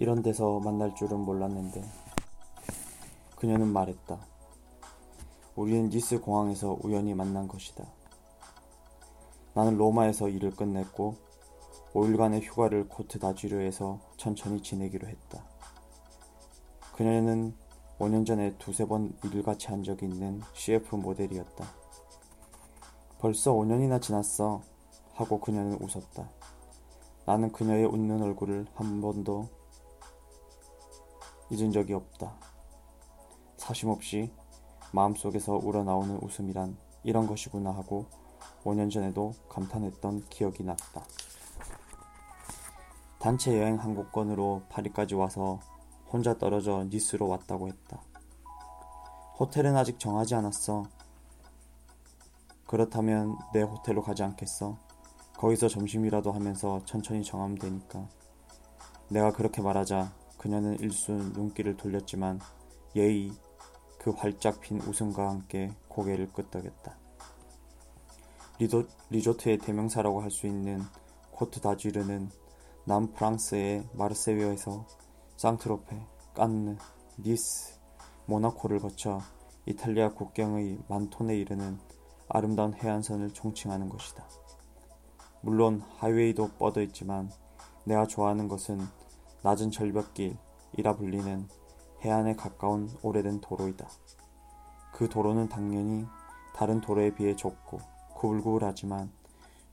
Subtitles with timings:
[0.00, 1.82] 이런 데서 만날 줄은 몰랐는데
[3.34, 4.16] 그녀는 말했다.
[5.56, 7.84] 우리는 니스 공항에서 우연히 만난 것이다.
[9.54, 11.16] 나는 로마에서 일을 끝냈고
[11.94, 15.42] 5일간의 휴가를 코트 다쥐르에서 천천히 지내기로 했다.
[16.94, 17.52] 그녀는
[17.98, 21.64] 5년 전에 두세 번 일을 같이 한 적이 있는 CF 모델이었다.
[23.18, 24.62] 벌써 5년이나 지났어.
[25.14, 26.30] 하고 그녀는 웃었다.
[27.26, 29.57] 나는 그녀의 웃는 얼굴을 한 번도
[31.50, 32.32] 잊은 적이 없다.
[33.56, 34.32] 사심 없이
[34.92, 38.06] 마음속에서 우러나오는 웃음이란 이런 것이구나 하고
[38.64, 41.04] 5년 전에도 감탄했던 기억이 났다.
[43.18, 45.60] 단체 여행 항공권으로 파리까지 와서
[46.10, 48.00] 혼자 떨어져 니스로 왔다고 했다.
[49.38, 50.84] 호텔은 아직 정하지 않았어.
[52.66, 54.76] 그렇다면 내 호텔로 가지 않겠어?
[55.36, 58.06] 거기서 점심이라도 하면서 천천히 정하면 되니까.
[59.08, 62.40] 내가 그렇게 말하자 그녀는 일순 눈길을 돌렸지만
[62.96, 63.32] 예의
[63.98, 66.96] 그 활짝 핀 웃음과 함께 고개를 끄덕였다.
[68.58, 70.82] 리도, 리조트의 대명사라고 할 수 있는
[71.32, 72.30] 코트 다쥐르는
[72.86, 74.86] 남프랑스의 마르세유에서
[75.36, 76.00] 상트로페,
[76.34, 76.76] 깐느,
[77.18, 77.78] 니스,
[78.26, 79.20] 모나코를 거쳐
[79.66, 81.78] 이탈리아 국경의 만톤에 이르는
[82.28, 84.24] 아름다운 해안선을 총칭하는 것이다.
[85.42, 87.30] 물론 하이웨이도 뻗어 있지만
[87.84, 88.80] 내가 좋아하는 것은
[89.48, 91.48] 낮은 절벽길이라 불리는
[92.02, 93.88] 해안에 가까운 오래된 도로이다.
[94.92, 96.04] 그 도로는 당연히
[96.54, 97.78] 다른 도로에 비해 좁고
[98.14, 99.10] 구불구불하지만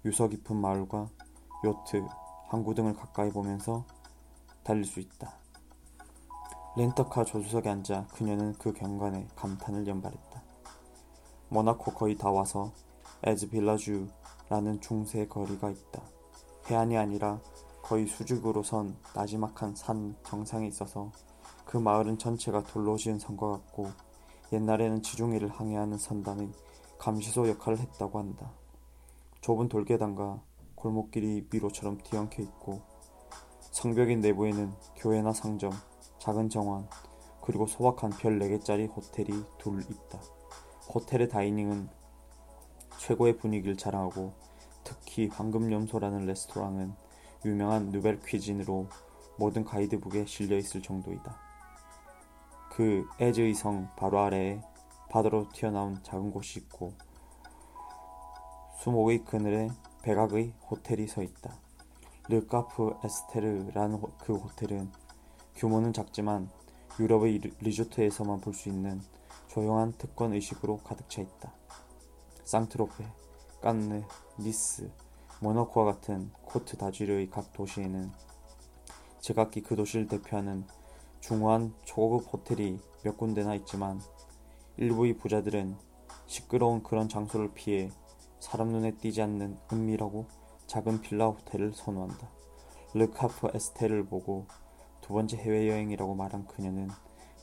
[0.06, 1.10] 유서 깊은 마을과
[1.66, 2.08] 요트,
[2.48, 3.84] 항구 등을 가까이 보면서
[4.64, 5.34] 달릴 수 있다.
[6.78, 10.42] 렌터카 조수석에 앉아 그녀는 그 경관에 감탄을 연발했다.
[11.50, 12.72] 모나코 거의 다 와서
[13.24, 16.02] 에즈 빌라주라는 중세 거리가 있다.
[16.70, 17.42] 해안이 아니라
[17.86, 21.12] 거의 수직으로 선 나지막한 산 정상에 있어서
[21.66, 23.92] 그 마을은 전체가 돌로 지은 선과 같고
[24.52, 26.50] 옛날에는 지중해를 항해하는 선단의
[26.98, 28.52] 감시소 역할을 했다고 한다.
[29.42, 30.42] 좁은 돌계단과
[30.74, 32.82] 골목길이 미로처럼 뒤엉켜 있고
[33.60, 35.72] 성벽인 내부에는 교회나 상점,
[36.18, 36.90] 작은 정원,
[37.42, 40.20] 그리고 소박한 별 4개짜리 호텔이 둘 있다.
[40.92, 41.88] 호텔의 다이닝은
[42.98, 44.34] 최고의 분위기를 자랑하고
[44.84, 47.05] 특히 황금염소라는 레스토랑은
[47.44, 48.88] 유명한 누벨 퀴진으로
[49.38, 51.38] 모든 가이드북에 실려 있을 정도이다.
[52.72, 54.62] 그 에즈의 성 바로 아래에
[55.10, 56.94] 바다로 튀어나온 작은 곳이 있고
[58.80, 59.70] 수목의 그늘에
[60.04, 61.56] 백악의 호텔이 서 있다.
[62.28, 64.92] 르카프 에스테르라는 그 호텔은
[65.56, 66.50] 규모는 작지만
[67.00, 69.02] 유럽의 리조트에서만 볼 수 있는
[69.48, 71.54] 조용한 특권 의식으로 가득 차 있다.
[72.44, 73.06] 상트로페,
[73.62, 74.04] 깐느,
[74.40, 74.92] 니스,
[75.42, 78.12] 모나코와 같은 코트 다쥐르의 각 도시에는
[79.20, 80.66] 제각기 그 도시를 대표하는
[81.20, 84.00] 중후한 초고급 호텔이 몇 군데나 있지만
[84.78, 85.76] 일부의 부자들은
[86.28, 87.90] 시끄러운 그런 장소를 피해
[88.40, 90.28] 사람 눈에 띄지 않는 은밀하고
[90.68, 92.30] 작은 빌라 호텔을 선호한다.
[92.94, 94.46] 르카프 에스테를 보고
[95.02, 96.90] 두 번째 해외여행이라고 말한 그녀는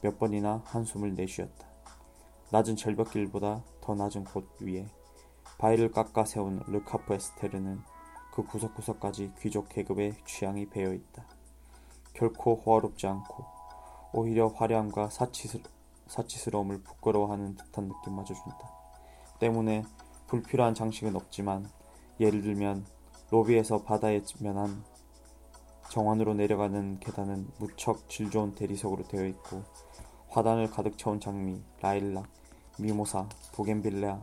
[0.02, 1.66] 몇 번이나 한숨을 내쉬었다.
[2.50, 4.86] 낮은 절벽길보다 더 낮은 곳 위에
[5.62, 7.82] 바위를 깎아 세운 르카프 에스테르는
[8.34, 11.24] 그 구석구석까지 귀족 계급의 취향이 배어 있다.
[12.14, 13.44] 결코 호화롭지 않고
[14.12, 15.62] 오히려 화려함과 사치스,
[16.08, 18.58] 사치스러움을 부끄러워하는 듯한 느낌마저 준다.
[19.38, 19.84] 때문에
[20.26, 21.70] 불필요한 장식은 없지만
[22.18, 22.84] 예를 들면
[23.30, 24.82] 로비에서 바다에 면한
[25.90, 29.62] 정원으로 내려가는 계단은 무척 질 좋은 대리석으로 되어 있고
[30.28, 32.26] 화단을 가득 채운 장미, 라일락,
[32.80, 34.20] 미모사, 보겐빌레아,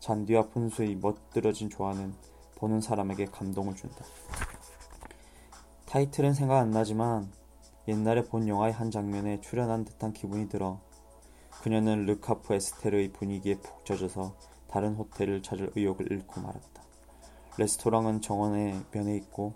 [0.00, 2.12] 잔디와 분수의 멋들어진 조화는
[2.56, 4.04] 보는 사람에게 감동을 준다.
[5.86, 7.30] 타이틀은 생각 안 나지만
[7.88, 10.80] 옛날에 본 영화의 한 장면에 출연한 듯한 기분이 들어
[11.62, 14.34] 그녀는 르카프 에스테르의 분위기에 푹 젖어서
[14.68, 16.82] 다른 호텔을 찾을 의욕을 잃고 말았다.
[17.58, 19.54] 레스토랑은 정원의 면에 있고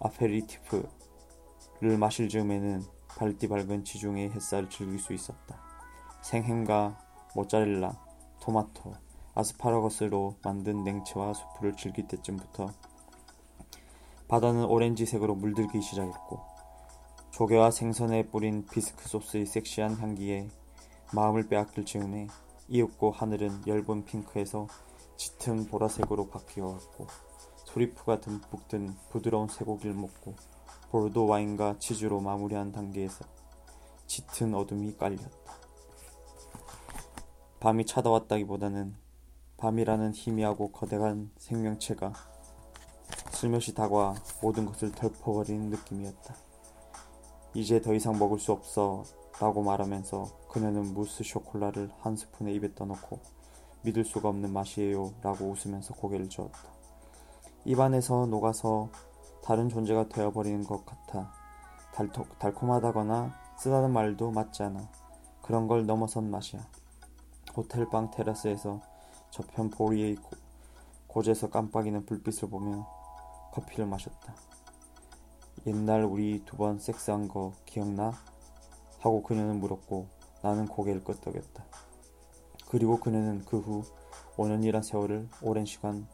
[0.00, 5.60] 아페리티프를 마실 즈음에는 밝디 밝은 지중해의 햇살을 즐길 수 있었다.
[6.22, 6.98] 생햄과
[7.34, 7.98] 모짜렐라,
[8.40, 9.07] 토마토,
[9.38, 12.72] 아스파라거스로 만든 냉채와 수프를 즐길 때쯤부터
[14.26, 16.40] 바다는 오렌지색으로 물들기 시작했고
[17.30, 20.48] 조개와 생선에 뿌린 비스크 소스의 섹시한 향기에
[21.14, 22.26] 마음을 빼앗길 즈음에
[22.66, 24.66] 이윽고 하늘은 엷은 핑크에서
[25.16, 27.06] 짙은 보라색으로 바뀌어갔고
[27.64, 30.34] 소리프가 듬뿍 든 부드러운 쇠고기를 먹고
[30.90, 33.24] 보르도 와인과 치즈로 마무리한 단계에서
[34.06, 35.52] 짙은 어둠이 깔렸다.
[37.60, 39.07] 밤이 찾아왔다기보다는
[39.58, 42.12] 밤이라는 희미하고 거대한 생명체가
[43.32, 46.34] 슬며시 다가와 모든 것을 덜퍼버리는 느낌이었다.
[47.54, 49.02] 이제 더 이상 먹을 수 없어
[49.40, 53.18] 라고 말하면서 그녀는 무스 쇼콜라를 한 스푼에 입에 떠넣고
[53.82, 56.58] 믿을 수가 없는 맛이에요 라고 웃으면서 고개를 저었다.
[57.64, 58.90] 입안에서 녹아서
[59.42, 61.32] 다른 존재가 되어버리는 것 같아
[61.94, 64.88] 달토, 달콤하다거나 쓰다는 말도 맞지 않아
[65.42, 66.60] 그런 걸 넘어선 맛이야.
[67.56, 68.80] 호텔 방 테라스에서
[69.30, 70.30] 저편 보리의 고,
[71.06, 72.86] 고제서 깜빡이는 불빛을 보며
[73.52, 74.34] 커피를 마셨다.
[75.66, 78.12] 옛날 우리 두 번 섹스한 거 기억나?
[79.00, 80.08] 하고 그녀는 물었고
[80.42, 81.64] 나는 고개를 끄덕였다.
[82.68, 83.82] 그리고 그녀는 그 후
[84.36, 86.06] 5년이란 세월을 오랜 시간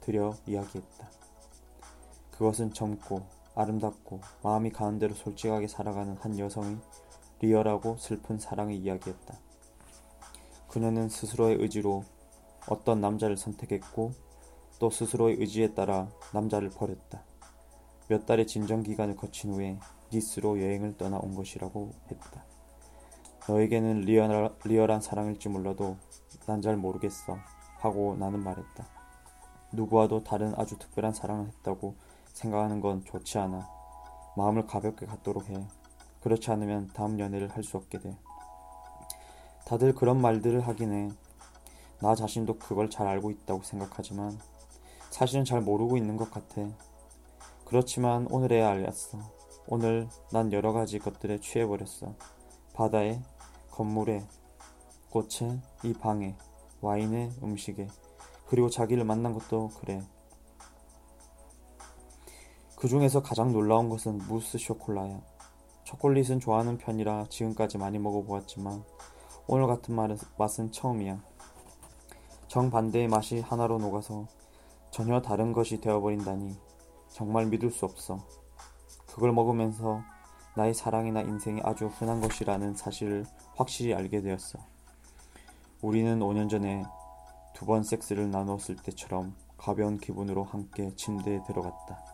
[0.00, 1.10] 들여 이야기했다.
[2.32, 3.22] 그것은 젊고
[3.54, 6.78] 아름답고 마음이 가는 대로 솔직하게 살아가는 한 여성의
[7.40, 9.38] 리얼하고 슬픈 사랑의 이야기였다.
[10.68, 12.04] 그녀는 스스로의 의지로
[12.68, 14.12] 어떤 남자를 선택했고
[14.78, 17.22] 또 스스로의 의지에 따라 남자를 버렸다.
[18.08, 19.78] 몇 달의 진정 기간을 거친 후에
[20.12, 22.44] 니스로 여행을 떠나온 것이라고 했다.
[23.48, 25.96] 너에게는 리얼, 리얼한 사랑일지 몰라도
[26.46, 27.36] 난 잘 모르겠어
[27.78, 28.86] 하고 나는 말했다.
[29.72, 31.94] 누구와도 다른 아주 특별한 사랑을 했다고
[32.32, 33.68] 생각하는 건 좋지 않아.
[34.36, 35.66] 마음을 가볍게 갖도록 해.
[36.22, 38.16] 그렇지 않으면 다음 연애를 할 수 없게 돼.
[39.68, 41.10] 다들 그런 말들을 하긴 해.
[42.00, 44.38] 나 자신도 그걸 잘 알고 있다고 생각하지만
[45.10, 46.66] 사실은 잘 모르고 있는 것 같아.
[47.66, 49.18] 그렇지만 오늘에야 알렸어.
[49.66, 52.14] 오늘 난 여러 가지 것들에 취해버렸어.
[52.72, 53.20] 바다에,
[53.70, 54.26] 건물에,
[55.10, 56.34] 꽃에, 이 방에,
[56.80, 57.88] 와인에, 음식에,
[58.46, 60.00] 그리고 자기를 만난 것도 그래.
[62.74, 65.20] 그 중에서 가장 놀라운 것은 무스 쇼콜라야.
[65.84, 68.82] 초콜릿은 좋아하는 편이라 지금까지 많이 먹어보았지만
[69.50, 69.96] 오늘 같은
[70.36, 71.22] 맛은 처음이야.
[72.48, 74.26] 정반대의 맛이 하나로 녹아서
[74.90, 76.54] 전혀 다른 것이 되어버린다니
[77.08, 78.18] 정말 믿을 수 없어.
[79.06, 80.02] 그걸 먹으면서
[80.54, 83.24] 나의 사랑이나 인생이 아주 흔한 것이라는 사실을
[83.56, 84.58] 확실히 알게 되었어.
[85.80, 86.84] 우리는 5년 전에
[87.54, 92.04] 두 번 섹스를 나누었을 때처럼 가벼운 기분으로 함께 침대에 들어갔다.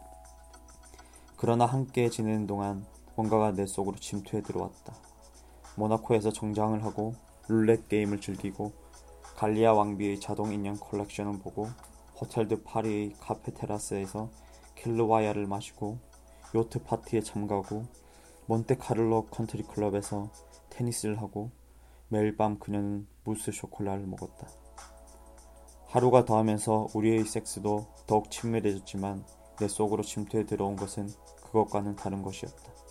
[1.36, 2.86] 그러나 함께 지내는 동안
[3.16, 4.94] 뭔가가 내 속으로 침투해 들어왔다.
[5.76, 7.14] 모나코에서 정장을 하고
[7.48, 8.72] 룰렛 게임을 즐기고
[9.36, 11.66] 갈리아 왕비의 자동 인형 컬렉션을 보고
[12.20, 14.30] 호텔 드 파리의 카페 테라스에서
[14.76, 15.98] kir royal을 마시고
[16.54, 17.84] 요트 파티에 참가하고
[18.46, 20.30] 몬테카를로 컨트리 클럽에서
[20.70, 21.50] 테니스를 하고
[22.08, 24.46] 매일 밤 그녀는 mousse chocolat를 먹었다.
[25.86, 29.24] 하루가 더하면서 우리의 섹스도 더욱 친밀해졌지만
[29.58, 31.08] 내 속으로 침투해 들어온 것은
[31.42, 32.83] 그것과는 다른 것이었다.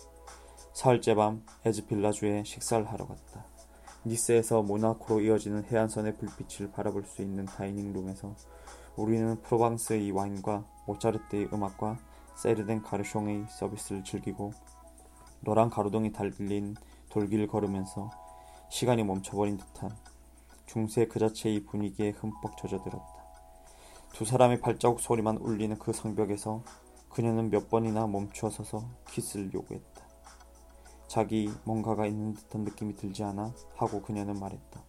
[0.74, 3.44] 사흘째 밤 에즈 빌라주에 식사를 하러 갔다.
[4.04, 8.34] 니스에서 모나코로 이어지는 해안선의 불빛을 바라볼 수 있는 다이닝룸에서
[8.96, 11.96] 우리는 프로방스의 와인과 모차르트의 음악과
[12.34, 14.52] 세르덴 가르숑의 서비스를 즐기고
[15.42, 16.74] 노란 가로등이 달린
[17.08, 18.10] 돌길을 걸으면서
[18.68, 19.96] 시간이 멈춰버린 듯한
[20.66, 23.06] 중세 그 자체의 분위기에 흠뻑 젖어들었다.
[24.12, 26.64] 두 사람의 발자국 소리만 울리는 그 성벽에서
[27.10, 29.93] 그녀는 몇 번이나 멈추어 서서 키스를 요구했다.
[31.14, 33.54] 자기 뭔가가 있는 듯한 느낌이 들지 않아?
[33.76, 34.82] 하고 그녀는 말했다.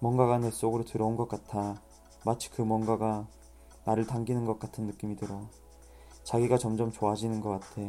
[0.00, 1.80] 뭔가가 내 속으로 들어온 것 같아.
[2.24, 3.28] 마치 그 뭔가가
[3.84, 5.48] 나를 당기는 것 같은 느낌이 들어.
[6.24, 7.80] 자기가 점점 좋아지는 것 같아.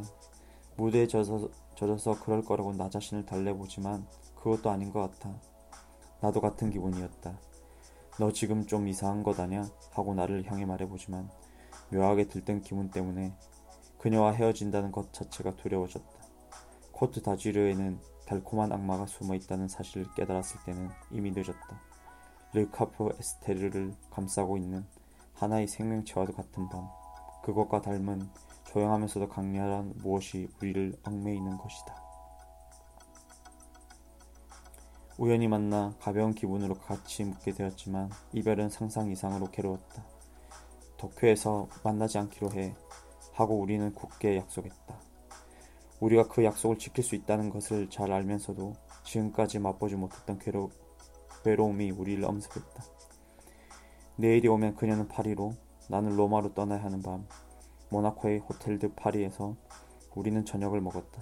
[0.78, 4.06] 무대에 젖어서, 젖어서 그럴 거라고 나 자신을 달래보지만
[4.36, 5.34] 그것도 아닌 것 같아.
[6.20, 7.40] 나도 같은 기분이었다.
[8.20, 9.68] 너 지금 좀 이상한 것 아냐?
[9.90, 11.28] 하고 나를 향해 말해보지만
[11.92, 13.34] 묘하게 들뜬 기분 때문에
[13.98, 16.21] 그녀와 헤어진다는 것 자체가 두려워졌다.
[17.02, 21.82] 코트 다지르에는 달콤한 악마가 숨어 있다는 사실을 깨달았을 때는 이미 늦었다.
[22.54, 24.86] 르카프 에스테르를 감싸고 있는
[25.34, 26.88] 하나의 생명체와도 같은 밤.
[27.44, 28.30] 그것과 닮은
[28.66, 31.96] 조용하면서도 강렬한 무엇이 우리를 얽매이는 것이다.
[35.18, 40.06] 우연히 만나 가벼운 기분으로 같이 묵게 되었지만 이별은 상상 이상으로 괴로웠다.
[40.98, 42.76] 도쿄에서 만나지 않기로 해
[43.34, 45.11] 하고 우리는 굳게 약속했다.
[46.02, 50.72] 우리가 그 약속을 지킬 수 있다는 것을 잘 알면서도 지금까지 맛보지 못했던 괴로,
[51.46, 52.84] 외로움이 우리를 엄습했다.
[54.18, 55.54] 내일이 오면 그녀는 파리로,
[55.90, 57.26] 나는 로마로 떠나야 하는 밤,
[57.90, 59.56] 모나코의 호텔 드 파리에서
[60.16, 61.22] 우리는 저녁을 먹었다.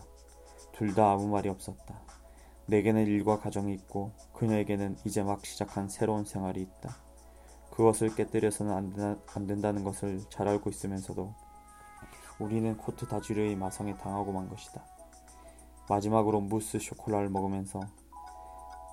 [0.72, 2.02] 둘 다 아무 말이 없었다.
[2.68, 6.96] 내게는 일과 가정이 있고 그녀에게는 이제 막 시작한 새로운 생활이 있다.
[7.72, 11.34] 그것을 깨뜨려서는 안, 된다, 안 된다는 것을 잘 알고 있으면서도
[12.40, 14.84] 우리는 코트 다주르의 마성에 당하고 만 것이다.
[15.90, 17.82] 마지막으로 무스 쇼콜라를 먹으면서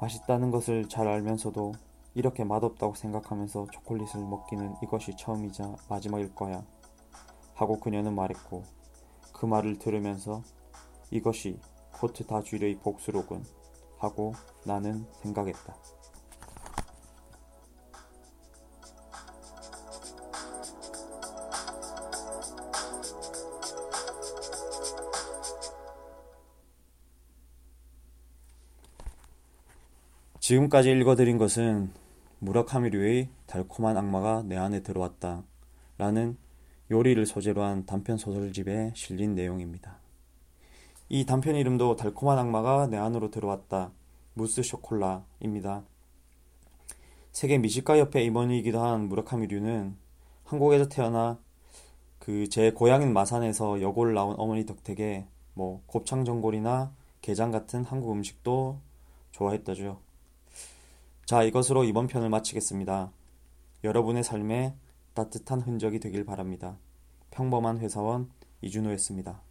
[0.00, 1.72] 맛있다는 것을 잘 알면서도
[2.14, 6.64] 이렇게 맛없다고 생각하면서 초콜릿을 먹기는 이것이 처음이자 마지막일 거야.
[7.54, 8.64] 하고 그녀는 말했고
[9.32, 10.42] 그 말을 들으면서
[11.10, 11.58] 이것이
[11.92, 13.44] 코트 다주르의 복수로군
[13.98, 14.32] 하고
[14.64, 15.76] 나는 생각했다.
[30.46, 31.90] 지금까지 읽어드린 것은
[32.38, 35.42] 무라카미류의 달콤한 악마가 내 안에 들어왔다
[35.98, 36.36] 라는
[36.88, 39.98] 요리를 소재로 한 단편 소설집에 실린 내용입니다.
[41.08, 43.90] 이 단편 이름도 달콤한 악마가 내 안으로 들어왔다.
[44.34, 45.82] 무스 쇼콜라입니다.
[47.32, 49.96] 세계 미식가 협회 임원이기도 한 무라카미류는
[50.44, 51.40] 한국에서 태어나
[52.20, 58.78] 그 제 고향인 마산에서 여고를 나온 어머니 덕택에 뭐 곱창 전골이나 게장 같은 한국 음식도
[59.32, 60.05] 좋아했다죠.
[61.26, 63.10] 자, 이것으로 이번 편을 마치겠습니다.
[63.82, 64.76] 여러분의 삶에
[65.12, 66.78] 따뜻한 흔적이 되길 바랍니다.
[67.32, 68.30] 평범한 회사원
[68.60, 69.42] 이준호였습니다.